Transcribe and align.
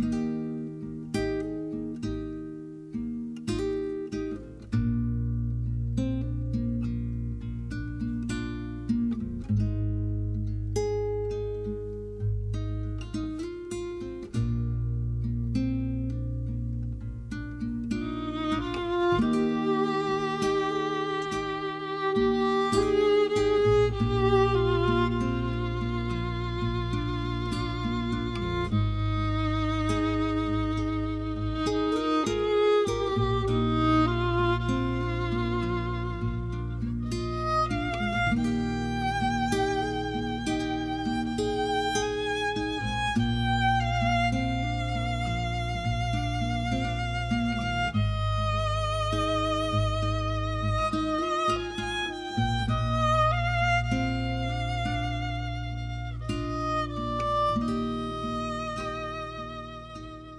Bye. 0.00 0.23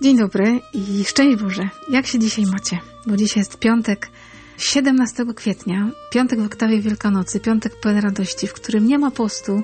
Dzień 0.05 0.17
dobry 0.17 0.61
i 0.73 1.05
szczęść 1.05 1.43
Boże. 1.43 1.69
Jak 1.89 2.07
się 2.07 2.19
dzisiaj 2.19 2.45
macie? 2.45 2.79
Bo 3.05 3.17
dzisiaj 3.17 3.41
jest 3.41 3.59
piątek 3.59 4.09
17 4.57 5.23
kwietnia, 5.35 5.91
piątek 6.11 6.41
w 6.41 6.45
oktawie 6.45 6.81
Wielkanocy, 6.81 7.39
piątek 7.39 7.79
pełen 7.79 7.97
radości, 7.97 8.47
w 8.47 8.53
którym 8.53 8.87
nie 8.87 8.99
ma 8.99 9.11
postu, 9.11 9.61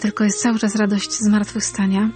tylko 0.00 0.24
jest 0.24 0.42
cały 0.42 0.58
czas 0.58 0.76
radość 0.76 1.12
zmartwychwstania. 1.12 2.10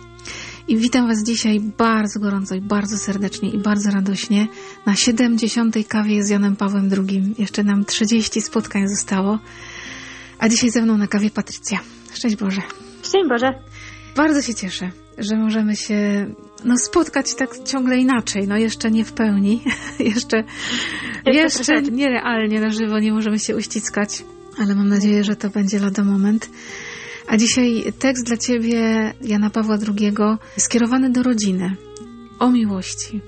I 0.69 0.77
witam 0.77 1.07
Was 1.07 1.25
dzisiaj 1.25 1.61
bardzo 1.61 2.21
gorąco 2.21 2.55
i 2.55 2.61
bardzo 2.61 2.99
serdecznie 2.99 3.51
i 3.51 3.59
bardzo 3.59 3.91
radośnie 3.91 4.49
na 4.87 4.97
70. 4.97 5.77
kawie 5.89 6.25
z 6.25 6.29
Janem 6.29 6.57
Pawłem 6.57 6.91
II. 6.93 7.35
Jeszcze 7.39 7.65
nam 7.65 7.85
30 7.85 8.41
spotkań 8.41 8.89
zostało, 8.89 9.39
a 10.39 10.49
dzisiaj 10.49 10.71
ze 10.71 10.83
mną 10.83 10.99
na 10.99 11.07
kawie 11.07 11.31
Patrycja. 11.31 11.79
Szczęść 12.15 12.37
Boże. 12.37 12.63
Szczęść 13.03 13.29
Boże. 13.29 13.53
Bardzo 14.17 14.43
się 14.43 14.55
cieszę, 14.55 14.91
że 15.19 15.37
możemy 15.37 15.77
się 15.77 16.27
no, 16.65 16.79
spotkać 16.79 17.35
tak 17.35 17.51
ciągle 17.65 17.97
inaczej, 17.99 18.49
no 18.49 18.57
jeszcze 18.57 18.91
nie 18.91 19.05
w 19.05 19.13
pełni, 19.13 19.63
jeszcze, 20.15 20.45
jeszcze 21.27 21.83
nierealnie 21.83 22.61
na 22.61 22.71
żywo 22.71 22.99
nie 22.99 23.13
możemy 23.13 23.39
się 23.39 23.57
uściskać, 23.57 24.25
ale 24.59 24.75
mam 24.75 24.89
nadzieję, 24.89 25.25
że 25.25 25.37
to 25.37 25.51
będzie 25.51 25.79
lada 25.79 26.05
moment. 26.05 26.51
A 27.29 27.37
dzisiaj 27.37 27.93
tekst 27.99 28.27
dla 28.27 28.37
Ciebie, 28.37 29.13
Jana 29.21 29.51
Pawła 29.51 29.79
II, 29.89 30.13
skierowany 30.57 31.11
do 31.11 31.23
rodziny, 31.23 31.77
o 32.39 32.51
miłości. 32.51 33.21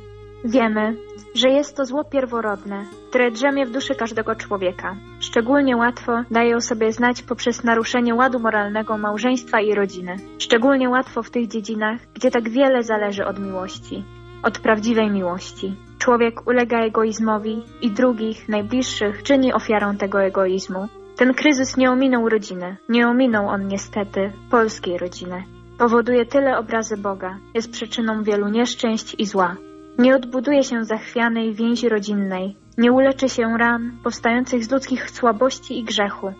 Wiemy, 0.44 0.96
że 1.34 1.48
jest 1.48 1.76
to 1.76 1.84
zło 1.84 2.04
pierworodne, 2.04 2.86
które 3.08 3.30
drzemie 3.30 3.66
w 3.66 3.70
duszy 3.70 3.94
każdego 3.94 4.34
człowieka. 4.34 4.96
Szczególnie 5.36 5.76
łatwo 5.76 6.22
daje 6.30 6.56
o 6.56 6.60
sobie 6.60 6.92
znać 6.92 7.22
poprzez 7.22 7.64
naruszenie 7.64 8.14
ładu 8.14 8.38
moralnego 8.38 8.98
małżeństwa 8.98 9.60
i 9.60 9.74
rodziny. 9.74 10.16
Szczególnie 10.38 10.90
łatwo 10.90 11.22
w 11.22 11.30
tych 11.30 11.48
dziedzinach, 11.48 12.00
gdzie 12.14 12.30
tak 12.30 12.48
wiele 12.48 12.82
zależy 12.82 13.26
od 13.26 13.38
miłości, 13.38 14.04
od 14.42 14.58
prawdziwej 14.58 15.10
miłości. 15.10 15.76
Człowiek 15.98 16.46
ulega 16.46 16.78
egoizmowi 16.80 17.62
i 17.82 17.90
drugich, 17.90 18.48
najbliższych 18.48 19.22
czyni 19.22 19.52
ofiarą 19.52 19.96
tego 19.96 20.22
egoizmu. 20.22 20.88
Ten 21.16 21.34
kryzys 21.34 21.76
nie 21.76 21.90
ominął 21.90 22.28
rodziny, 22.28 22.76
nie 22.88 23.08
ominął 23.08 23.48
on 23.48 23.68
niestety 23.68 24.32
polskiej 24.50 24.98
rodziny. 24.98 25.44
Powoduje 25.78 26.26
tyle 26.26 26.58
obrazy 26.58 26.96
Boga, 26.96 27.38
jest 27.54 27.72
przyczyną 27.72 28.22
wielu 28.22 28.48
nieszczęść 28.48 29.14
i 29.18 29.26
zła. 29.26 29.56
Nie 29.98 30.16
odbuduje 30.16 30.62
się 30.62 30.84
zachwianej 30.84 31.54
więzi 31.54 31.88
rodzinnej, 31.88 32.56
nie 32.78 32.92
uleczy 32.92 33.28
się 33.28 33.58
ran 33.58 33.98
powstających 34.02 34.64
z 34.64 34.70
ludzkich 34.70 35.10
słabości 35.10 35.78
i 35.78 35.84
grzechu, 35.84 36.32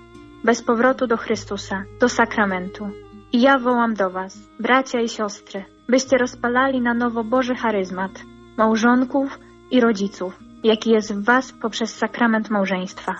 bez 0.44 0.62
powrotu 0.62 1.06
do 1.06 1.16
Chrystusa, 1.16 1.84
do 2.00 2.08
sakramentu. 2.08 2.88
I 3.32 3.40
ja 3.40 3.58
wołam 3.58 3.94
do 3.94 4.10
Was, 4.10 4.38
bracia 4.60 5.00
i 5.00 5.08
siostry, 5.08 5.64
byście 5.88 6.18
rozpalali 6.18 6.80
na 6.80 6.94
nowo 6.94 7.24
Boży 7.24 7.54
charyzmat, 7.54 8.10
małżonków 8.56 9.38
i 9.70 9.80
rodziców, 9.80 10.38
jaki 10.64 10.90
jest 10.90 11.14
w 11.14 11.24
Was 11.24 11.52
poprzez 11.52 11.94
sakrament 11.94 12.50
małżeństwa. 12.50 13.14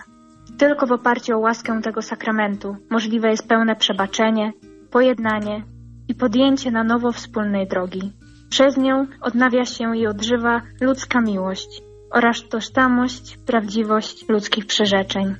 Tylko 0.57 0.87
w 0.87 0.91
oparciu 0.91 1.35
o 1.35 1.39
łaskę 1.39 1.81
tego 1.81 2.01
sakramentu 2.01 2.75
możliwe 2.89 3.29
jest 3.29 3.47
pełne 3.47 3.75
przebaczenie, 3.75 4.53
pojednanie 4.91 5.63
i 6.07 6.15
podjęcie 6.15 6.71
na 6.71 6.83
nowo 6.83 7.11
wspólnej 7.11 7.67
drogi. 7.67 8.11
Przez 8.49 8.77
nią 8.77 9.05
odnawia 9.21 9.65
się 9.65 9.97
i 9.97 10.07
odżywa 10.07 10.61
ludzka 10.81 11.21
miłość 11.21 11.86
oraz 12.11 12.49
tożsamość, 12.49 13.37
prawdziwość 13.45 14.29
ludzkich 14.29 14.65
przyrzeczeń. 14.65 15.35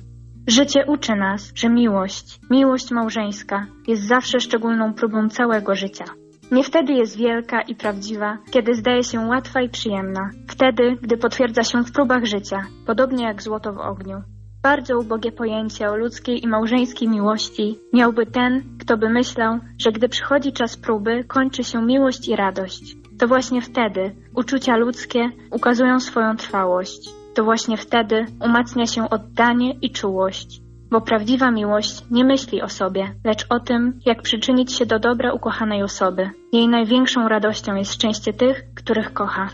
Życie 0.46 0.84
uczy 0.86 1.16
nas, 1.16 1.52
że 1.54 1.68
miłość, 1.68 2.40
miłość 2.50 2.90
małżeńska 2.90 3.66
jest 3.86 4.02
zawsze 4.02 4.40
szczególną 4.40 4.94
próbą 4.94 5.28
całego 5.28 5.74
życia. 5.74 6.04
Nie 6.52 6.64
wtedy 6.64 6.92
jest 6.92 7.16
wielka 7.16 7.60
i 7.60 7.74
prawdziwa, 7.74 8.38
kiedy 8.50 8.74
zdaje 8.74 9.04
się 9.04 9.20
łatwa 9.20 9.60
i 9.62 9.68
przyjemna. 9.68 10.30
Wtedy, 10.48 10.96
gdy 11.02 11.16
potwierdza 11.16 11.62
się 11.62 11.84
w 11.84 11.92
próbach 11.92 12.24
życia, 12.24 12.66
podobnie 12.86 13.24
jak 13.24 13.42
złoto 13.42 13.72
w 13.72 13.78
ogniu. 13.78 14.22
Bardzo 14.62 14.98
ubogie 14.98 15.32
pojęcie 15.32 15.90
o 15.90 15.96
ludzkiej 15.96 16.44
i 16.44 16.48
małżeńskiej 16.48 17.08
miłości 17.08 17.78
miałby 17.92 18.26
ten, 18.26 18.78
kto 18.80 18.96
by 18.96 19.08
myślał, 19.10 19.58
że 19.78 19.92
gdy 19.92 20.08
przychodzi 20.08 20.52
czas 20.52 20.76
próby, 20.76 21.24
kończy 21.24 21.64
się 21.64 21.82
miłość 21.82 22.28
i 22.28 22.36
radość. 22.36 22.96
To 23.18 23.26
właśnie 23.26 23.62
wtedy 23.62 24.14
uczucia 24.34 24.76
ludzkie 24.76 25.30
ukazują 25.50 26.00
swoją 26.00 26.36
trwałość. 26.36 27.10
To 27.34 27.44
właśnie 27.44 27.76
wtedy 27.76 28.26
umacnia 28.44 28.86
się 28.86 29.10
oddanie 29.10 29.72
i 29.72 29.90
czułość. 29.90 30.60
Bo 30.90 31.00
prawdziwa 31.00 31.50
miłość 31.50 32.04
nie 32.10 32.24
myśli 32.24 32.62
o 32.62 32.68
sobie, 32.68 33.14
lecz 33.24 33.46
o 33.50 33.60
tym, 33.60 34.00
jak 34.06 34.22
przyczynić 34.22 34.72
się 34.72 34.86
do 34.86 34.98
dobra 34.98 35.32
ukochanej 35.32 35.82
osoby. 35.82 36.30
Jej 36.52 36.68
największą 36.68 37.28
radością 37.28 37.74
jest 37.74 37.94
szczęście 37.94 38.32
tych, 38.32 38.62
których 38.74 39.12
kocha. 39.12 39.48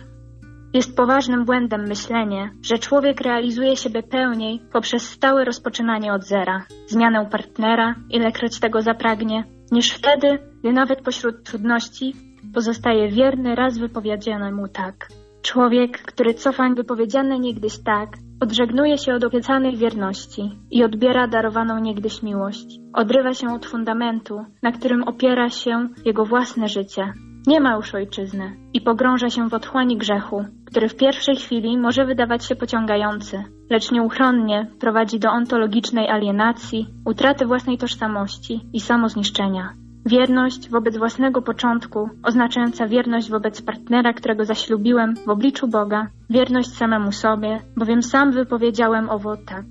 Jest 0.74 0.96
poważnym 0.96 1.44
błędem 1.44 1.88
myślenie, 1.88 2.50
że 2.62 2.78
człowiek 2.78 3.20
realizuje 3.20 3.76
siebie 3.76 4.02
pełniej 4.02 4.60
poprzez 4.72 5.10
stałe 5.10 5.44
rozpoczynanie 5.44 6.12
od 6.12 6.24
zera, 6.24 6.66
zmianę 6.86 7.26
partnera, 7.30 7.94
ilekroć 8.10 8.60
tego 8.60 8.82
zapragnie, 8.82 9.44
niż 9.72 9.90
wtedy, 9.90 10.38
gdy 10.60 10.72
nawet 10.72 11.02
pośród 11.02 11.44
trudności 11.44 12.14
pozostaje 12.54 13.08
wierny 13.08 13.54
raz 13.54 13.78
wypowiedzianemu 13.78 14.68
tak. 14.68 15.08
Człowiek, 15.42 16.02
który 16.02 16.34
cofa 16.34 16.68
wypowiedziane 16.76 17.38
niegdyś 17.38 17.82
tak, 17.82 18.08
odżegnuje 18.40 18.98
się 18.98 19.14
od 19.14 19.24
obiecanej 19.24 19.76
wierności 19.76 20.42
i 20.70 20.84
odbiera 20.84 21.28
darowaną 21.28 21.78
niegdyś 21.78 22.22
miłość. 22.22 22.66
Odrywa 22.92 23.34
się 23.34 23.54
od 23.54 23.66
fundamentu, 23.66 24.44
na 24.62 24.72
którym 24.72 25.02
opiera 25.02 25.50
się 25.50 25.88
jego 26.04 26.24
własne 26.24 26.68
życie. 26.68 27.12
Nie 27.46 27.60
ma 27.60 27.76
już 27.76 27.94
ojczyzny 27.94 28.56
i 28.72 28.80
pogrąża 28.80 29.30
się 29.30 29.48
w 29.48 29.54
otchłani 29.54 29.96
grzechu, 29.96 30.44
który 30.66 30.88
w 30.88 30.96
pierwszej 30.96 31.36
chwili 31.36 31.78
może 31.78 32.04
wydawać 32.04 32.46
się 32.46 32.56
pociągający, 32.56 33.44
lecz 33.70 33.92
nieuchronnie 33.92 34.66
prowadzi 34.80 35.18
do 35.18 35.30
ontologicznej 35.30 36.08
alienacji, 36.08 36.86
utraty 37.04 37.46
własnej 37.46 37.78
tożsamości 37.78 38.60
i 38.72 38.80
samozniszczenia. 38.80 39.83
Wierność 40.06 40.70
wobec 40.70 40.96
własnego 40.96 41.42
początku, 41.42 42.08
oznaczająca 42.22 42.88
wierność 42.88 43.30
wobec 43.30 43.62
partnera, 43.62 44.12
którego 44.12 44.44
zaślubiłem 44.44 45.16
w 45.16 45.28
obliczu 45.28 45.68
Boga, 45.68 46.06
wierność 46.30 46.72
samemu 46.76 47.12
sobie, 47.12 47.60
bowiem 47.76 48.02
sam 48.02 48.32
wypowiedziałem 48.32 49.10
owo 49.10 49.36
tak. 49.36 49.64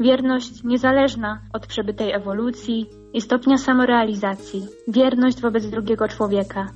Wierność 0.00 0.64
niezależna 0.64 1.38
od 1.52 1.66
przebytej 1.66 2.12
ewolucji 2.12 2.86
i 3.14 3.20
stopnia 3.20 3.58
samorealizacji, 3.58 4.66
wierność 4.88 5.40
wobec 5.40 5.66
drugiego 5.70 6.08
człowieka, 6.08 6.66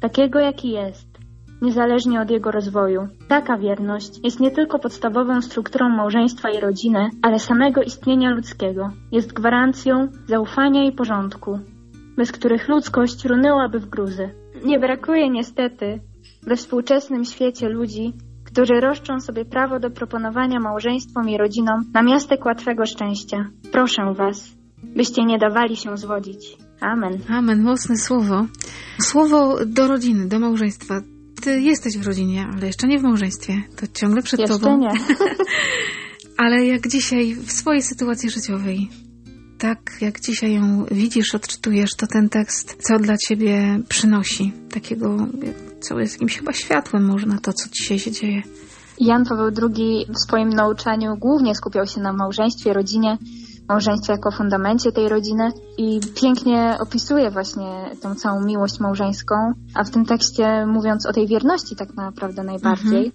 takiego 0.00 0.38
jaki 0.38 0.70
jest, 0.70 1.18
niezależnie 1.62 2.20
od 2.20 2.30
jego 2.30 2.50
rozwoju. 2.50 3.08
Taka 3.28 3.58
wierność 3.58 4.24
jest 4.24 4.40
nie 4.40 4.50
tylko 4.50 4.78
podstawową 4.78 5.42
strukturą 5.42 5.88
małżeństwa 5.88 6.50
i 6.50 6.60
rodziny, 6.60 7.10
ale 7.22 7.38
samego 7.38 7.82
istnienia 7.82 8.30
ludzkiego. 8.30 8.90
Jest 9.12 9.32
gwarancją 9.32 10.08
zaufania 10.26 10.84
i 10.84 10.92
porządku, 10.92 11.58
bez 12.16 12.32
których 12.32 12.68
ludzkość 12.68 13.24
runęłaby 13.24 13.80
w 13.80 13.86
gruzy. 13.86 14.30
Nie 14.64 14.78
brakuje 14.78 15.30
niestety 15.30 16.00
we 16.42 16.56
współczesnym 16.56 17.24
świecie 17.24 17.68
ludzi, 17.68 18.12
którzy 18.44 18.74
roszczą 18.80 19.20
sobie 19.20 19.44
prawo 19.44 19.80
do 19.80 19.90
proponowania 19.90 20.60
małżeństwom 20.60 21.28
i 21.28 21.38
rodzinom 21.38 21.84
namiastek 21.94 22.44
łatwego 22.44 22.86
szczęścia. 22.86 23.50
Proszę 23.72 24.14
Was, 24.14 24.56
byście 24.82 25.24
nie 25.24 25.38
dawali 25.38 25.76
się 25.76 25.96
zwodzić. 25.96 26.56
Amen. 26.80 27.18
Amen. 27.28 27.62
Mocne 27.62 27.96
słowo. 27.96 28.46
Słowo 29.00 29.56
do 29.66 29.86
rodziny, 29.88 30.28
do 30.28 30.38
małżeństwa. 30.38 31.00
ty 31.42 31.60
jesteś 31.60 31.98
w 31.98 32.06
rodzinie, 32.06 32.46
ale 32.56 32.66
jeszcze 32.66 32.86
nie 32.86 32.98
w 32.98 33.02
małżeństwie. 33.02 33.62
To 33.76 33.86
ciągle 33.86 34.22
przed 34.22 34.40
Jeszcze 34.40 34.58
tobą. 34.58 34.78
nie. 34.78 34.90
Ale 36.38 36.66
jak 36.66 36.88
dzisiaj 36.88 37.34
w 37.34 37.52
swojej 37.52 37.82
sytuacji 37.82 38.30
życiowej, 38.30 38.88
tak 39.58 39.78
jak 40.00 40.20
dzisiaj 40.20 40.54
ją 40.54 40.84
widzisz, 40.90 41.34
odczytujesz, 41.34 41.90
to 41.96 42.06
ten 42.06 42.28
tekst, 42.28 42.76
co 42.80 42.98
dla 42.98 43.16
ciebie 43.16 43.80
przynosi? 43.88 44.52
Takiego, 44.70 45.16
co 45.80 45.98
jest 45.98 46.12
jakimś 46.12 46.38
chyba 46.38 46.52
światłem 46.52 47.06
może 47.06 47.26
na 47.26 47.38
to, 47.38 47.52
co 47.52 47.68
dzisiaj 47.70 47.98
się 47.98 48.10
dzieje. 48.10 48.42
Jan 49.00 49.24
Paweł 49.24 49.50
II 49.62 50.06
w 50.08 50.18
swoim 50.18 50.48
nauczaniu 50.48 51.16
głównie 51.16 51.54
skupiał 51.54 51.86
się 51.86 52.00
na 52.00 52.12
małżeństwie, 52.12 52.72
rodzinie, 52.72 53.18
małżeństwie 53.68 54.12
jako 54.12 54.30
fundamencie 54.30 54.92
tej 54.92 55.08
rodziny 55.08 55.52
i 55.78 56.00
pięknie 56.20 56.76
opisuje 56.80 57.30
właśnie 57.30 57.90
tą 58.02 58.14
całą 58.14 58.44
miłość 58.44 58.80
małżeńską, 58.80 59.34
a 59.74 59.84
w 59.84 59.90
tym 59.90 60.04
tekście 60.04 60.66
mówiąc 60.66 61.06
o 61.06 61.12
tej 61.12 61.26
wierności 61.26 61.76
tak 61.76 61.94
naprawdę 61.94 62.42
najbardziej. 62.42 63.12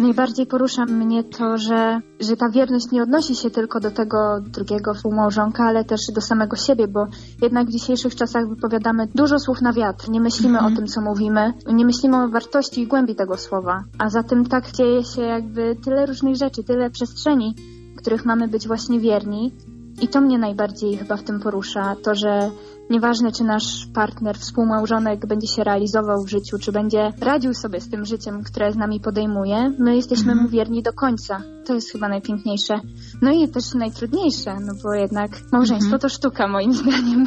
Najbardziej 0.00 0.46
porusza 0.46 0.84
mnie 0.84 1.24
to, 1.24 1.58
że, 1.58 2.00
że 2.20 2.36
ta 2.36 2.48
wierność 2.48 2.90
nie 2.92 3.02
odnosi 3.02 3.34
się 3.36 3.50
tylko 3.50 3.80
do 3.80 3.90
tego 3.90 4.40
drugiego 4.40 4.94
współmałżonka, 4.94 5.64
ale 5.64 5.84
też 5.84 6.00
do 6.14 6.20
samego 6.20 6.56
siebie, 6.56 6.88
bo 6.88 7.06
jednak 7.42 7.66
w 7.66 7.72
dzisiejszych 7.72 8.14
czasach 8.14 8.48
wypowiadamy 8.48 9.08
dużo 9.14 9.38
słów 9.38 9.60
na 9.60 9.72
wiatr. 9.72 10.08
Nie 10.10 10.20
myślimy 10.20 10.58
Mhm. 10.58 10.72
o 10.72 10.76
tym, 10.76 10.86
co 10.86 11.00
mówimy, 11.00 11.52
nie 11.66 11.84
myślimy 11.84 12.24
o 12.24 12.28
wartości 12.28 12.80
i 12.80 12.86
głębi 12.86 13.14
tego 13.14 13.36
słowa. 13.36 13.84
A 13.98 14.10
zatem 14.10 14.46
tak 14.46 14.72
dzieje 14.72 15.04
się 15.04 15.22
jakby 15.22 15.76
tyle 15.84 16.06
różnych 16.06 16.36
rzeczy, 16.36 16.64
tyle 16.64 16.90
przestrzeni, 16.90 17.54
których 17.96 18.24
mamy 18.24 18.48
być 18.48 18.66
właśnie 18.66 19.00
wierni. 19.00 19.54
I 20.02 20.08
to 20.08 20.20
mnie 20.20 20.38
najbardziej 20.38 20.96
chyba 20.96 21.16
w 21.16 21.22
tym 21.22 21.40
porusza, 21.40 21.96
to, 22.04 22.14
że 22.14 22.50
nieważne 22.90 23.32
czy 23.32 23.44
nasz 23.44 23.86
partner, 23.94 24.38
współmałżonek 24.38 25.26
będzie 25.26 25.46
się 25.46 25.64
realizował 25.64 26.24
w 26.24 26.30
życiu, 26.30 26.58
czy 26.58 26.72
będzie 26.72 27.12
radził 27.20 27.54
sobie 27.54 27.80
z 27.80 27.90
tym 27.90 28.04
życiem, 28.04 28.42
które 28.42 28.72
z 28.72 28.76
nami 28.76 29.00
podejmuje, 29.00 29.72
my 29.78 29.96
jesteśmy 29.96 30.34
mu 30.34 30.48
wierni 30.48 30.82
do 30.82 30.92
końca. 30.92 31.42
To 31.66 31.74
jest 31.74 31.92
chyba 31.92 32.08
najpiękniejsze. 32.08 32.80
No 33.22 33.32
i 33.32 33.48
też 33.48 33.74
najtrudniejsze, 33.74 34.56
no 34.60 34.72
bo 34.82 34.94
jednak 34.94 35.30
małżeństwo 35.52 35.98
to 35.98 36.08
sztuka 36.08 36.48
moim 36.48 36.72
zdaniem. 36.72 37.26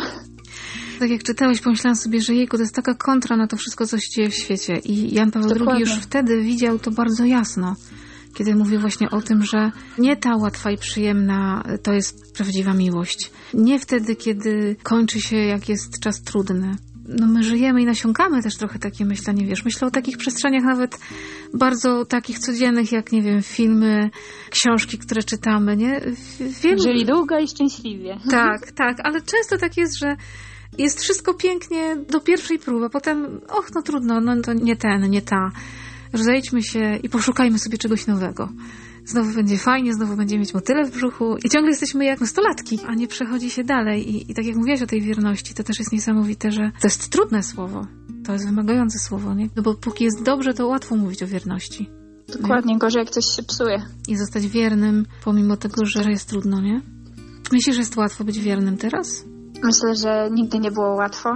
Tak 0.99 1.09
jak 1.09 1.23
czytałeś, 1.23 1.61
pomyślałam 1.61 1.95
sobie, 1.95 2.21
że 2.21 2.33
jejku, 2.33 2.57
to 2.57 2.63
jest 2.63 2.75
taka 2.75 2.93
kontra 2.93 3.37
na 3.37 3.47
to 3.47 3.57
wszystko, 3.57 3.87
co 3.87 3.99
się 3.99 4.09
dzieje 4.09 4.29
w 4.29 4.35
świecie. 4.35 4.77
I 4.77 5.13
Jan 5.13 5.31
Paweł 5.31 5.49
II 5.49 5.59
Dokładnie. 5.59 5.81
już 5.81 5.93
wtedy 5.93 6.41
widział 6.41 6.79
to 6.79 6.91
bardzo 6.91 7.25
jasno, 7.25 7.75
kiedy 8.33 8.55
mówił 8.55 8.79
właśnie 8.79 9.09
o 9.09 9.21
tym, 9.21 9.45
że 9.45 9.71
nie 9.97 10.17
ta 10.17 10.35
łatwa 10.35 10.71
i 10.71 10.77
przyjemna 10.77 11.63
to 11.83 11.93
jest 11.93 12.33
prawdziwa 12.33 12.73
miłość. 12.73 13.31
Nie 13.53 13.79
wtedy, 13.79 14.15
kiedy 14.15 14.75
kończy 14.83 15.21
się, 15.21 15.37
jak 15.37 15.69
jest 15.69 15.99
czas 15.99 16.21
trudny. 16.21 16.75
No 17.07 17.27
my 17.27 17.43
żyjemy 17.43 17.81
i 17.81 17.85
nasiąkamy 17.85 18.43
też 18.43 18.57
trochę 18.57 18.79
takie 18.79 19.05
myślenie, 19.05 19.45
wiesz, 19.45 19.65
myślę 19.65 19.87
o 19.87 19.91
takich 19.91 20.17
przestrzeniach 20.17 20.63
nawet 20.63 20.99
bardzo 21.53 22.05
takich 22.05 22.39
codziennych, 22.39 22.91
jak 22.91 23.11
nie 23.11 23.21
wiem, 23.21 23.41
filmy, 23.41 24.09
książki, 24.49 24.97
które 24.97 25.23
czytamy, 25.23 25.77
nie? 25.77 26.01
Wielu, 26.61 26.83
Żyli 26.83 27.05
długo 27.05 27.39
i 27.39 27.47
szczęśliwie. 27.47 28.17
tak, 28.29 28.71
tak, 28.71 28.97
ale 29.03 29.21
często 29.21 29.57
tak 29.57 29.77
jest, 29.77 29.99
że 29.99 30.15
jest 30.77 31.01
wszystko 31.01 31.33
pięknie 31.33 31.95
do 31.95 32.19
pierwszej 32.19 32.59
próby, 32.59 32.85
a 32.85 32.89
potem, 32.89 33.41
och, 33.49 33.71
no 33.75 33.81
trudno, 33.81 34.21
no 34.21 34.41
to 34.41 34.53
nie 34.53 34.75
ten, 34.75 35.09
nie 35.09 35.21
ta. 35.21 35.51
Rozejdźmy 36.13 36.63
się 36.63 36.95
i 37.03 37.09
poszukajmy 37.09 37.59
sobie 37.59 37.77
czegoś 37.77 38.07
nowego. 38.07 38.49
Znowu 39.05 39.35
będzie 39.35 39.57
fajnie, 39.57 39.93
znowu 39.93 40.15
będziemy 40.15 40.39
mieć 40.39 40.53
motyle 40.53 40.85
w 40.85 40.91
brzuchu 40.91 41.37
i 41.45 41.49
ciągle 41.49 41.71
jesteśmy 41.71 42.05
jak 42.05 42.21
nastolatki, 42.21 42.79
a 42.87 42.95
nie 42.95 43.07
przechodzi 43.07 43.49
się 43.49 43.63
dalej. 43.63 44.09
I, 44.09 44.31
I 44.31 44.33
tak 44.33 44.45
jak 44.45 44.55
mówiłaś 44.55 44.81
o 44.81 44.87
tej 44.87 45.01
wierności, 45.01 45.53
to 45.53 45.63
też 45.63 45.79
jest 45.79 45.91
niesamowite, 45.91 46.51
że 46.51 46.71
to 46.81 46.87
jest 46.87 47.09
trudne 47.09 47.43
słowo. 47.43 47.87
To 48.25 48.33
jest 48.33 48.45
wymagające 48.45 48.99
słowo, 48.99 49.33
nie? 49.33 49.49
No 49.55 49.63
bo 49.63 49.73
póki 49.73 50.03
jest 50.03 50.23
dobrze, 50.23 50.53
to 50.53 50.67
łatwo 50.67 50.95
mówić 50.95 51.23
o 51.23 51.27
wierności. 51.27 51.89
Dokładnie, 52.41 52.77
gorzej 52.77 52.99
jak 52.99 53.09
coś 53.09 53.25
się 53.35 53.43
psuje. 53.43 53.85
I 54.07 54.17
zostać 54.17 54.47
wiernym, 54.47 55.05
pomimo 55.23 55.57
tego, 55.57 55.85
że 55.85 56.11
jest 56.11 56.29
trudno, 56.29 56.61
nie? 56.61 56.81
Myślisz, 57.51 57.75
że 57.75 57.81
jest 57.81 57.97
łatwo 57.97 58.23
być 58.23 58.39
wiernym 58.39 58.77
teraz? 58.77 59.25
Myślę, 59.63 59.95
że 59.95 60.29
nigdy 60.31 60.59
nie 60.59 60.71
było 60.71 60.95
łatwo. 60.95 61.29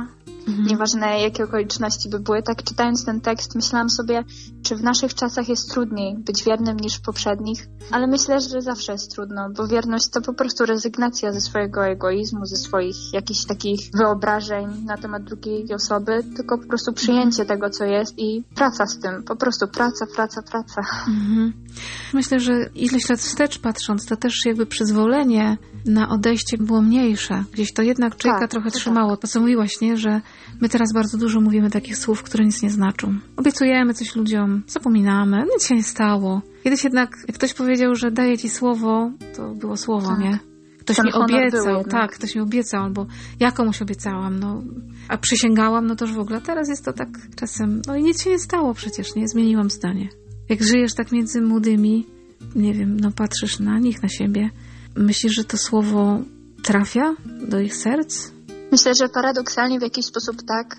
Mhm. 0.48 0.68
Nieważne 0.68 1.22
jakie 1.22 1.44
okoliczności 1.44 2.10
by 2.10 2.20
były. 2.20 2.44
Tak 2.44 2.64
czytając 2.64 3.06
ten 3.06 3.22
tekst 3.22 3.56
myślałam 3.56 3.90
sobie, 3.90 4.24
czy 4.64 4.76
w 4.76 4.84
naszych 4.84 5.14
czasach 5.14 5.50
jest 5.50 5.72
trudniej 5.72 6.18
być 6.18 6.44
wiernym 6.44 6.78
niż 6.78 6.96
w 6.98 7.02
poprzednich. 7.02 7.68
Ale 7.92 8.08
myślę, 8.08 8.42
że 8.42 8.62
zawsze 8.62 8.92
jest 8.92 9.12
trudno, 9.12 9.50
bo 9.50 9.68
wierność 9.68 10.10
to 10.10 10.22
po 10.22 10.34
prostu 10.34 10.66
rezygnacja 10.66 11.34
ze 11.34 11.42
swojego 11.42 11.86
egoizmu, 11.86 12.46
ze 12.46 12.56
swoich 12.56 13.14
jakichś 13.14 13.46
takich 13.46 13.80
wyobrażeń 13.94 14.68
na 14.86 14.98
temat 14.98 15.24
drugiej 15.24 15.74
osoby, 15.74 16.24
tylko 16.36 16.58
po 16.58 16.68
prostu 16.68 16.94
przyjęcie 16.94 17.46
tego, 17.46 17.70
co 17.70 17.86
jest 17.86 18.14
i 18.18 18.44
praca 18.56 18.86
z 18.86 19.00
tym. 19.00 19.24
Po 19.24 19.36
prostu 19.36 19.68
praca, 19.68 20.06
praca, 20.16 20.42
praca. 20.42 20.82
Mhm. 21.08 21.67
Myślę, 22.14 22.40
że 22.40 22.70
ileś 22.76 23.10
lat 23.10 23.20
wstecz 23.20 23.60
patrząc, 23.60 24.06
to 24.06 24.16
też 24.16 24.46
jakby 24.46 24.66
przyzwolenie 24.66 25.58
na 25.86 26.10
odejście 26.10 26.58
było 26.58 26.82
mniejsze. 26.82 27.44
Gdzieś 27.54 27.74
to 27.74 27.82
jednak 27.82 28.16
człowieka 28.16 28.40
Tak, 28.40 28.52
trochę 28.52 28.72
to 28.72 28.78
trzymało. 28.78 29.18
To 29.18 29.28
co 29.28 29.40
mówiłaś, 29.40 29.82
nie? 29.82 29.98
Że 29.98 30.22
my 30.62 30.70
teraz 30.70 30.94
bardzo 30.94 31.18
dużo 31.18 31.42
mówimy 31.42 31.70
takich 31.70 31.98
słów, 31.98 32.24
które 32.24 32.46
nic 32.46 32.62
nie 32.62 32.70
znaczą. 32.70 33.16
Obiecujemy 33.38 33.94
coś 33.94 34.16
ludziom, 34.16 34.64
zapominamy, 34.68 35.46
nic 35.54 35.68
się 35.68 35.76
nie 35.76 35.84
stało. 35.84 36.42
Kiedyś 36.64 36.84
jednak, 36.84 37.12
jak 37.28 37.38
ktoś 37.38 37.54
powiedział, 37.54 37.96
że 37.96 38.12
daje 38.12 38.38
ci 38.38 38.50
słowo, 38.50 39.12
to 39.36 39.50
było 39.50 39.78
słowo, 39.78 40.08
Tak. 40.08 40.20
nie? 40.20 40.40
Ktoś 40.80 40.98
mi 41.04 41.14
obiecał, 41.14 41.84
tak, 41.84 42.12
ktoś 42.12 42.36
mi 42.36 42.42
obiecał, 42.42 42.84
albo 42.84 43.06
ja 43.40 43.52
komuś 43.52 43.82
obiecałam, 43.82 44.40
no, 44.40 44.64
a 45.08 45.18
przysięgałam, 45.18 45.88
no 45.88 45.96
to 45.96 46.06
już 46.06 46.14
w 46.16 46.20
ogóle. 46.20 46.42
Teraz 46.42 46.70
jest 46.70 46.86
to 46.86 46.94
tak 46.94 47.10
czasem, 47.36 47.82
no 47.88 47.96
i 47.96 48.04
nic 48.04 48.24
się 48.24 48.30
nie 48.30 48.40
stało 48.40 48.74
przecież, 48.74 49.16
nie? 49.16 49.28
Zmieniłam 49.28 49.70
zdanie. 49.70 50.10
Jak 50.50 50.64
żyjesz 50.64 50.94
tak 50.94 51.12
między 51.12 51.42
młodymi, 51.42 52.08
nie 52.56 52.74
wiem, 52.74 53.00
no 53.00 53.12
patrzysz 53.12 53.60
na 53.60 53.80
nich, 53.80 54.04
na 54.04 54.10
siebie, 54.10 54.50
myślisz, 54.96 55.34
że 55.36 55.44
to 55.44 55.58
słowo 55.58 56.20
trafia 56.64 57.16
do 57.50 57.60
ich 57.60 57.76
serc? 57.76 58.32
Myślę, 58.72 58.96
że 58.96 59.10
paradoksalnie 59.10 59.80
w 59.80 59.84
jakiś 59.84 60.06
sposób 60.06 60.38
tak, 60.48 60.78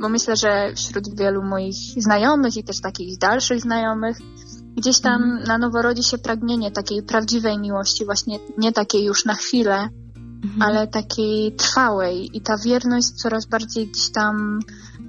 bo 0.00 0.08
myślę, 0.08 0.36
że 0.36 0.72
wśród 0.76 1.18
wielu 1.18 1.42
moich 1.42 1.76
znajomych 1.96 2.56
i 2.56 2.64
też 2.64 2.80
takich 2.80 3.18
dalszych 3.18 3.60
znajomych, 3.60 4.16
gdzieś 4.76 5.00
tam 5.00 5.20
na 5.46 5.58
nowo 5.58 5.82
rodzi 5.82 6.02
się 6.02 6.18
pragnienie 6.18 6.70
takiej 6.70 7.02
prawdziwej 7.02 7.58
miłości, 7.58 8.04
właśnie 8.04 8.38
nie 8.58 8.72
takiej 8.72 9.04
już 9.04 9.24
na 9.24 9.34
chwilę, 9.34 9.88
Mhm. 10.44 10.62
ale 10.62 10.86
takiej 10.86 11.52
trwałej. 11.52 12.36
I 12.36 12.40
ta 12.40 12.56
wierność 12.64 13.08
coraz 13.08 13.46
bardziej 13.46 13.86
gdzieś 13.86 14.10
tam 14.10 14.60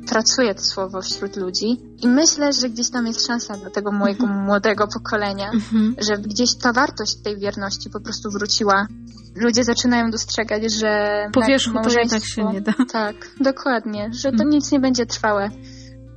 pracuje 0.09 0.55
to 0.55 0.61
słowo 0.61 1.01
wśród 1.01 1.35
ludzi. 1.35 1.81
I 2.01 2.07
myślę, 2.07 2.53
że 2.53 2.69
gdzieś 2.69 2.89
tam 2.89 3.07
jest 3.07 3.27
szansa 3.27 3.53
dla 3.57 3.69
tego 3.69 3.91
mojego 3.91 4.27
młodego 4.27 4.87
pokolenia, 4.87 5.51
Mhm. 5.53 5.95
że 5.97 6.17
gdzieś 6.17 6.55
ta 6.55 6.73
wartość 6.73 7.15
tej 7.23 7.37
wierności 7.37 7.89
po 7.89 7.99
prostu 7.99 8.31
wróciła. 8.31 8.87
Ludzie 9.35 9.63
zaczynają 9.63 10.11
dostrzegać, 10.11 10.73
że 10.73 11.23
Po 11.33 11.41
wierzchu 11.41 11.73
to 11.83 11.89
jednak 11.99 12.25
się 12.25 12.43
nie 12.43 12.61
da. 12.61 12.73
Tak, 12.91 13.15
dokładnie, 13.39 14.09
że 14.13 14.23
to 14.29 14.29
Mhm. 14.29 14.49
nic 14.49 14.71
nie 14.71 14.79
będzie 14.79 15.05
trwałe, 15.05 15.49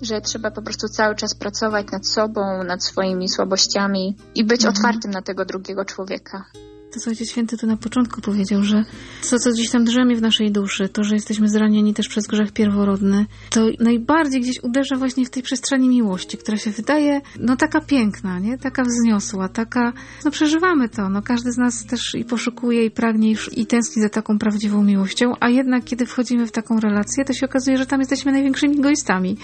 że 0.03 0.21
trzeba 0.21 0.51
po 0.51 0.63
prostu 0.63 0.89
cały 0.89 1.15
czas 1.15 1.35
pracować 1.35 1.87
nad 1.93 2.07
sobą, 2.07 2.65
nad 2.65 2.85
swoimi 2.85 3.29
słabościami 3.29 4.17
i 4.35 4.45
być 4.45 4.65
Mhm. 4.65 4.75
otwartym 4.75 5.11
na 5.11 5.23
tego 5.23 5.45
drugiego 5.45 5.85
człowieka. 5.85 6.45
To, 6.93 7.01
co 7.01 7.11
Ojciec 7.11 7.31
Święty 7.31 7.57
tu 7.57 7.67
na 7.67 7.77
początku 7.77 8.21
powiedział, 8.21 8.63
że 8.63 8.85
to, 9.31 9.39
co 9.39 9.51
gdzieś 9.51 9.71
tam 9.71 9.85
drzemie 9.85 10.17
w 10.17 10.23
naszej 10.23 10.53
duszy, 10.53 10.89
to, 10.89 11.05
że 11.05 11.15
jesteśmy 11.15 11.49
zranieni 11.49 11.95
też 11.95 12.09
przez 12.09 12.27
grzech 12.27 12.53
pierworodny, 12.53 13.27
to 13.51 13.67
najbardziej 13.81 14.41
gdzieś 14.41 14.63
uderza 14.63 14.97
właśnie 14.97 15.27
w 15.27 15.31
tej 15.31 15.43
przestrzeni 15.43 15.89
miłości, 15.89 16.39
która 16.39 16.57
się 16.57 16.71
wydaje, 16.71 17.21
no 17.41 17.57
taka 17.57 17.81
piękna, 17.81 18.39
nie? 18.39 18.59
Taka 18.59 18.83
wzniosła, 18.83 19.49
taka, 19.49 19.93
no 20.25 20.31
przeżywamy 20.31 20.89
to, 20.89 21.09
no 21.09 21.23
każdy 21.23 21.53
z 21.53 21.59
nas 21.59 21.87
też 21.87 22.15
i 22.15 22.25
poszukuje, 22.25 22.85
i 22.85 22.91
pragnie, 22.91 23.35
i, 23.53 23.67
tęskni 23.67 24.03
za 24.03 24.09
taką 24.09 24.39
prawdziwą 24.39 24.83
miłością, 24.83 25.33
a 25.41 25.49
jednak 25.49 25.85
kiedy 25.85 26.07
wchodzimy 26.07 26.47
w 26.47 26.53
taką 26.53 26.81
relację, 26.81 27.25
to 27.25 27.33
się 27.33 27.47
okazuje, 27.47 27.77
że 27.77 27.87
tam 27.87 28.01
jesteśmy 28.01 28.33
największymi 28.33 28.79
egoistami. 28.79 29.37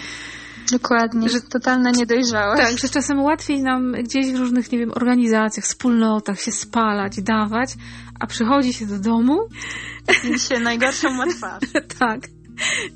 Dokładnie, 0.73 1.29
że 1.29 1.41
totalna 1.41 1.91
niedojrzałość. 1.91 2.63
Tak, 2.63 2.79
że 2.79 2.89
czasem 2.89 3.23
łatwiej 3.23 3.63
nam 3.63 3.93
gdzieś 3.93 4.33
w 4.33 4.37
różnych, 4.37 4.73
nie 4.73 4.79
wiem, 4.79 4.91
organizacjach, 4.95 5.65
wspólnotach 5.65 6.41
się 6.41 6.53
spalać, 6.53 7.23
dawać, 7.23 7.71
a 8.21 8.27
przychodzi 8.27 8.73
się 8.73 8.87
do 8.87 8.99
domu 8.99 9.49
I 10.35 10.39
się 10.39 10.61
najgorszą 10.61 11.11
ma 11.11 11.27
twarz. 11.27 11.63
tak. 11.99 12.21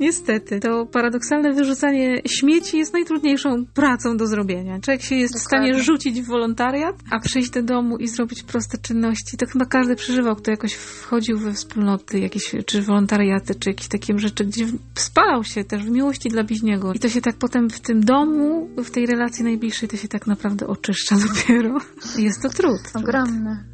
Niestety, 0.00 0.61
to 0.61 0.87
paradoksalne 0.87 1.52
wyrzucanie 1.52 2.23
śmieci 2.26 2.78
jest 2.78 2.92
najtrudniejszą 2.92 3.66
pracą 3.75 4.16
do 4.16 4.26
zrobienia. 4.26 4.81
Człowiek 4.81 5.02
się 5.02 5.14
jest 5.14 5.40
w 5.40 5.42
Dokładnie. 5.42 5.69
stanie 5.69 5.85
rzucić 5.85 6.21
w 6.23 6.26
wolontariat, 6.26 6.97
a 7.11 7.21
przyjść 7.21 7.50
do 7.50 7.62
domu 7.62 7.97
i 7.97 8.09
zrobić 8.09 8.42
proste 8.42 8.78
czynności. 8.78 9.37
To 9.37 9.47
chyba 9.47 9.64
każdy 9.64 9.97
przeżywał, 9.97 10.37
kto 10.37 10.50
jakoś 10.50 10.75
wchodził 10.75 11.38
we 11.38 11.52
wspólnoty, 11.52 12.19
jakieś, 12.19 12.54
czy 12.66 12.83
wolontariaty, 12.83 13.54
czy 13.54 13.71
jakieś 13.71 13.88
takie 13.88 14.19
rzeczy, 14.19 14.45
gdzie 14.45 14.66
spalał 14.95 15.45
się 15.45 15.64
też 15.64 15.85
w 15.85 15.90
miłości 15.90 16.28
dla 16.28 16.45
bliźniego. 16.45 16.92
I 16.92 16.99
to 16.99 17.09
się 17.09 17.21
tak 17.21 17.37
potem 17.37 17.71
w 17.71 17.81
tym 17.81 18.04
domu, 18.04 18.69
w 18.85 18.90
tej 18.90 19.07
relacji 19.07 19.45
najbliższej, 19.45 19.88
to 19.88 19.97
się 19.97 20.09
tak 20.09 20.26
naprawdę 20.26 20.66
oczyszcza 20.66 21.16
dopiero. 21.28 21.78
Jest 22.19 22.42
to 22.42 22.49
trud. 22.49 22.81
Ogromne. 22.95 23.64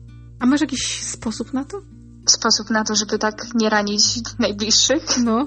A 0.41 0.47
masz 0.47 0.61
jakiś 0.61 1.03
sposób 1.03 1.53
na 1.53 1.65
to? 1.65 1.81
Sposób 2.31 2.71
na 2.71 2.85
to, 2.85 2.95
żeby 2.95 3.19
tak 3.19 3.55
nie 3.55 3.71
ranić 3.71 4.03
najbliższych. 4.39 5.05
No. 5.25 5.47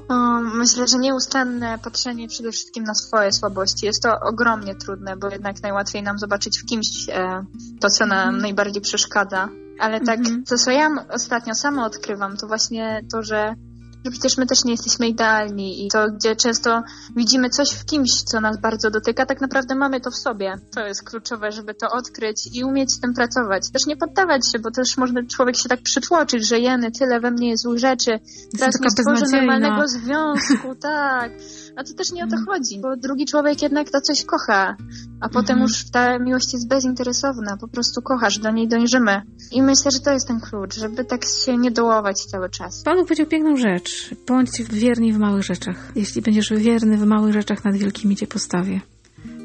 Myślę, 0.53 0.87
że 0.87 0.97
nieustanne 0.97 1.79
patrzenie 1.83 2.27
przede 2.27 2.51
wszystkim 2.51 2.83
na 2.83 2.93
swoje 2.95 3.31
słabości. 3.31 3.85
Jest 3.85 4.03
to 4.03 4.19
ogromnie 4.19 4.75
trudne, 4.75 5.17
bo 5.17 5.29
jednak 5.29 5.61
najłatwiej 5.63 6.03
nam 6.03 6.19
zobaczyć 6.19 6.59
w 6.59 6.65
kimś 6.65 7.09
e, 7.09 7.45
to, 7.79 7.89
co 7.89 8.05
nam 8.05 8.19
Mhm. 8.19 8.41
najbardziej 8.41 8.81
przeszkadza. 8.81 9.49
Ale 9.79 10.01
tak, 10.01 10.19
Mhm. 10.19 10.43
to 10.43 10.57
co 10.57 10.71
ja 10.71 10.89
ostatnio 11.13 11.55
sama 11.55 11.85
odkrywam, 11.85 12.37
to 12.37 12.47
właśnie 12.47 13.01
to, 13.11 13.23
że, 13.23 13.55
że 14.05 14.11
przecież 14.11 14.37
my 14.37 14.45
też 14.45 14.63
nie 14.65 14.71
jesteśmy 14.71 15.07
idealni 15.07 15.85
i 15.85 15.89
to, 15.89 16.07
gdzie 16.11 16.35
często 16.35 16.83
widzimy 17.15 17.49
coś 17.49 17.69
w 17.71 17.85
kimś, 17.85 18.11
co 18.25 18.41
nas 18.41 18.61
bardzo 18.61 18.91
dotyka, 18.91 19.25
tak 19.25 19.41
naprawdę 19.41 19.75
mamy 19.75 20.01
to 20.01 20.11
w 20.11 20.17
sobie. 20.17 20.53
To 20.75 20.87
jest 20.87 21.03
kluczowe, 21.03 21.51
żeby 21.51 21.73
to 21.73 21.87
odkryć 21.89 22.49
i 22.53 22.63
umieć 22.63 22.93
z 22.93 22.99
tym 22.99 23.13
pracować. 23.13 23.71
Też 23.71 23.85
nie 23.85 23.97
poddawać 23.97 24.51
się, 24.51 24.59
bo 24.59 24.71
też 24.71 24.97
można 24.97 25.21
człowiek 25.23 25.57
się 25.57 25.69
tak 25.69 25.81
przytłoczyć, 25.81 26.47
że 26.47 26.59
jeny, 26.59 26.91
tyle 26.91 27.19
we 27.19 27.31
mnie 27.31 27.49
jest 27.49 27.63
złych 27.63 27.79
rzeczy, 27.79 28.19
teraz 28.59 28.75
nie 28.81 28.89
stworzę 28.91 29.25
normalnego 29.31 29.87
związku, 29.87 30.75
tak. 30.81 31.31
A 31.75 31.83
to 31.83 31.93
też 31.93 32.11
nie 32.11 32.23
o 32.23 32.27
to 32.27 32.35
Mm. 32.35 32.45
chodzi, 32.45 32.79
bo 32.81 32.97
drugi 32.97 33.25
człowiek 33.25 33.61
jednak 33.61 33.89
to 33.89 34.01
coś 34.01 34.25
kocha, 34.25 34.75
a 35.21 35.29
potem 35.29 35.55
Mhm. 35.57 35.59
już 35.61 35.89
ta 35.91 36.19
miłość 36.19 36.53
jest 36.53 36.67
bezinteresowna, 36.67 37.57
po 37.57 37.67
prostu 37.67 38.01
kochasz, 38.01 38.39
do 38.39 38.51
niej 38.51 38.67
dążymy. 38.67 39.21
I 39.51 39.61
myślę, 39.61 39.91
że 39.91 39.99
to 39.99 40.11
jest 40.11 40.27
ten 40.27 40.39
klucz, 40.39 40.75
żeby 40.75 41.05
tak 41.05 41.25
się 41.45 41.57
nie 41.57 41.71
dołować 41.71 42.25
cały 42.25 42.49
czas. 42.49 42.83
Pan 42.83 42.97
Bóg 42.97 43.05
powiedział 43.07 43.27
piękną 43.27 43.55
rzecz. 43.57 44.15
Bądź 44.27 44.63
wierni 44.63 45.13
w 45.13 45.17
małych 45.17 45.43
rzeczach. 45.43 45.91
Jeśli 45.95 46.21
będziesz 46.21 46.49
wierny 46.49 46.97
w 46.97 47.05
małych 47.05 47.33
rzeczach, 47.33 47.65
nad 47.65 47.75
wielkimi 47.77 48.15
cię 48.15 48.27
postawię. 48.27 48.81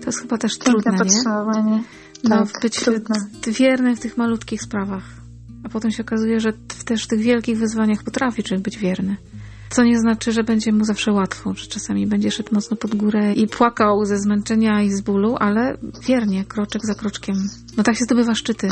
To 0.00 0.06
jest 0.06 0.20
chyba 0.20 0.38
też 0.38 0.52
Piękne 0.58 0.72
trudne, 0.72 0.92
nie? 0.92 0.98
podsumowanie. 0.98 1.82
No, 2.24 2.46
tak, 2.46 2.62
być 2.62 2.80
trudne. 2.80 3.16
wiernym 3.46 3.96
w 3.96 4.00
tych 4.00 4.16
malutkich 4.16 4.62
sprawach. 4.62 5.02
A 5.64 5.68
potem 5.68 5.90
się 5.90 6.02
okazuje, 6.02 6.40
że 6.40 6.52
w, 6.52 6.84
też 6.84 7.04
w 7.04 7.06
tych 7.08 7.20
wielkich 7.20 7.58
wyzwaniach 7.58 8.02
potrafi 8.04 8.42
człowiek 8.42 8.64
być 8.64 8.78
wierny. 8.78 9.16
Co 9.70 9.82
nie 9.84 9.98
znaczy, 9.98 10.32
że 10.32 10.44
będzie 10.44 10.72
mu 10.72 10.84
zawsze 10.84 11.12
łatwo, 11.12 11.54
że 11.54 11.66
czasami 11.66 12.06
będzie 12.06 12.30
szedł 12.30 12.54
mocno 12.54 12.76
pod 12.76 12.94
górę 12.94 13.32
i 13.32 13.46
płakał 13.48 14.04
ze 14.04 14.18
zmęczenia 14.18 14.82
i 14.82 14.90
z 14.90 15.00
bólu, 15.00 15.36
ale 15.38 15.76
wiernie, 16.08 16.44
kroczek 16.44 16.86
za 16.86 16.94
kroczkiem. 16.94 17.34
No 17.76 17.82
tak 17.82 17.96
się 17.96 18.04
zdobywa 18.04 18.34
szczyty. 18.34 18.68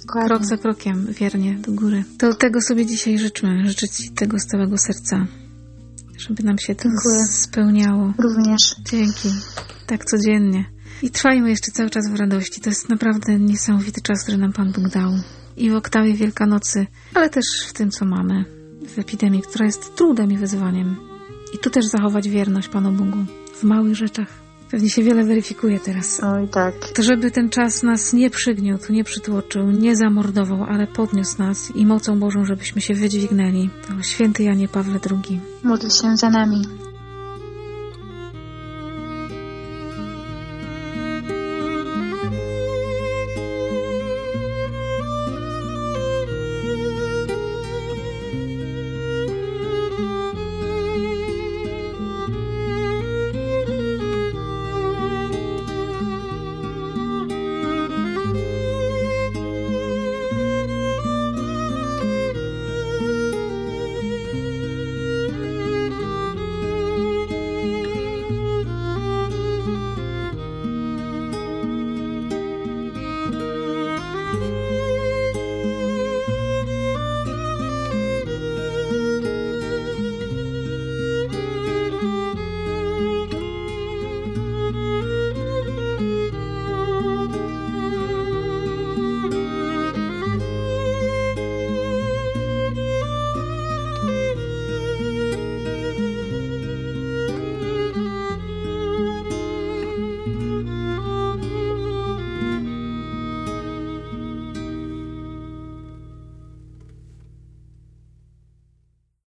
Dokładnie. 0.00 0.28
Krok 0.28 0.44
za 0.44 0.56
krokiem, 0.56 1.06
wiernie 1.06 1.54
do 1.54 1.72
góry. 1.72 2.04
To 2.18 2.34
tego 2.34 2.60
sobie 2.60 2.86
dzisiaj 2.86 3.18
życzmy. 3.18 3.62
Życzę 3.66 3.88
Ci 3.88 4.10
tego 4.10 4.38
z 4.38 4.46
całego 4.46 4.78
serca. 4.78 5.26
Żeby 6.18 6.42
nam 6.42 6.58
się 6.58 6.74
to 6.74 6.82
Dziękuję. 6.82 7.26
spełniało. 7.26 8.12
Również. 8.18 8.74
Dzięki. 8.90 9.28
Tak 9.86 10.04
codziennie. 10.04 10.64
I 11.02 11.10
trwajmy 11.10 11.50
jeszcze 11.50 11.72
cały 11.72 11.90
czas 11.90 12.10
w 12.10 12.14
radości. 12.14 12.60
To 12.60 12.70
jest 12.70 12.88
naprawdę 12.88 13.38
niesamowity 13.38 14.00
czas, 14.00 14.22
który 14.22 14.38
nam 14.38 14.52
Pan 14.52 14.72
Bóg 14.72 14.88
dał. 14.88 15.10
I 15.56 15.70
w 15.70 15.74
oktawie 15.76 16.14
Wielkanocy, 16.14 16.86
ale 17.14 17.30
też 17.30 17.44
w 17.68 17.72
tym, 17.72 17.90
co 17.90 18.04
mamy. 18.04 18.57
W 18.88 18.98
epidemii, 18.98 19.42
która 19.42 19.66
jest 19.66 19.96
trudem 19.96 20.32
i 20.32 20.36
wyzwaniem. 20.36 20.96
I 21.54 21.58
tu 21.58 21.70
też 21.70 21.86
zachować 21.86 22.28
wierność 22.28 22.68
Panu 22.68 22.92
Bogu. 22.92 23.24
W 23.54 23.62
małych 23.64 23.96
rzeczach. 23.96 24.28
Pewnie 24.70 24.90
się 24.90 25.02
wiele 25.02 25.24
weryfikuje 25.24 25.80
teraz. 25.80 26.20
Oj 26.22 26.48
tak. 26.48 26.74
To 26.94 27.02
żeby 27.02 27.30
ten 27.30 27.50
czas 27.50 27.82
nas 27.82 28.12
nie 28.12 28.30
przygniótł, 28.30 28.92
nie 28.92 29.04
przytłoczył, 29.04 29.70
nie 29.70 29.96
zamordował, 29.96 30.64
ale 30.64 30.86
podniósł 30.86 31.38
nas 31.38 31.76
i 31.76 31.86
mocą 31.86 32.18
Bożą, 32.20 32.44
żebyśmy 32.44 32.80
się 32.80 32.94
wydźwignęli. 32.94 33.70
To 33.86 34.02
święty 34.02 34.42
Janie 34.42 34.68
Pawle 34.68 34.98
II. 35.10 35.40
Módl 35.64 35.88
się 35.88 36.16
za 36.16 36.30
nami. 36.30 36.87